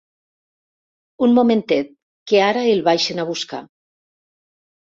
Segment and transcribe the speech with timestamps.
[1.27, 1.93] Un momentet
[2.31, 3.63] que ara el baixen a buscar.